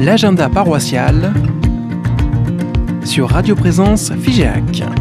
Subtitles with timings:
[0.00, 1.32] l'agenda paroissial
[3.04, 4.99] sur Radio Présence Figeac.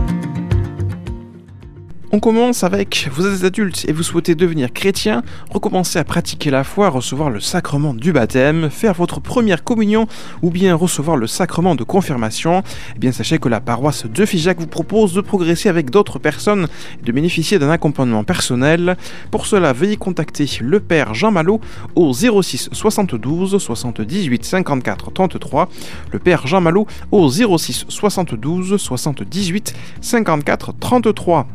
[2.12, 5.22] On commence avec vous êtes adulte et vous souhaitez devenir chrétien,
[5.52, 10.08] recommencer à pratiquer la foi, recevoir le sacrement du baptême, faire votre première communion
[10.42, 12.64] ou bien recevoir le sacrement de confirmation.
[12.96, 16.68] Eh bien sachez que la paroisse de Figeac vous propose de progresser avec d'autres personnes
[17.00, 18.98] et de bénéficier d'un accompagnement personnel.
[19.30, 21.62] Pour cela, veuillez contacter le père Jean Malo
[21.94, 25.70] au 06 72 78 54 33.
[26.12, 31.46] Le père Jean Malo au 06 72 78 54 33.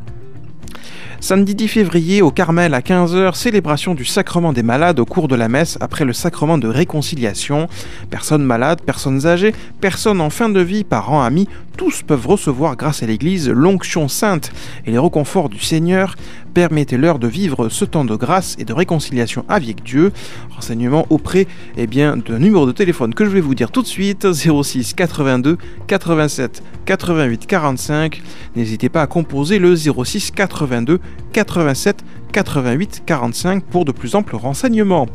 [1.20, 5.34] Samedi 10 février au Carmel à 15h, célébration du sacrement des malades au cours de
[5.34, 7.68] la messe après le sacrement de réconciliation.
[8.10, 13.02] Personnes malades, personnes âgées, personnes en fin de vie, parents, amis, tous peuvent recevoir grâce
[13.02, 14.52] à l'Église l'onction sainte
[14.86, 16.16] et les reconforts du Seigneur.
[16.54, 20.12] Permettez-leur de vivre ce temps de grâce et de réconciliation avec Dieu.
[20.54, 23.88] Renseignement auprès eh bien, d'un numéro de téléphone que je vais vous dire tout de
[23.88, 25.58] suite 06 82
[25.88, 28.22] 87 88 45.
[28.54, 31.00] N'hésitez pas à composer le 06 82
[31.32, 35.08] 87 88 45 pour de plus amples renseignements.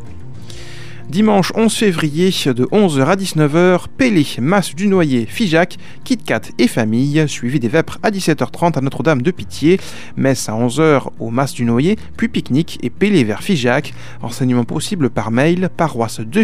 [1.09, 7.27] Dimanche 11 février de 11h à 19h, Pélé, Masse du Noyer, Figeac, KitKat et famille,
[7.27, 9.79] suivi des Vêpres à 17h30 à Notre-Dame de Pitié,
[10.17, 13.95] messe à 11h au Masse du Noyer, puis pique-nique et Pélé vers Figeac.
[14.21, 16.43] Renseignements possibles par mail paroisse de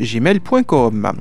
[0.00, 1.12] gmail.com.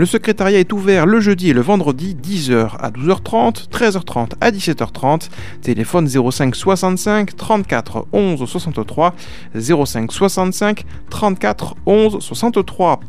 [0.00, 5.28] Le secrétariat est ouvert le jeudi et le vendredi 10h à 12h30, 13h30 à 17h30.
[5.60, 9.14] Téléphone 05 65 34 11 63
[9.54, 13.00] 05 65 34 11 63.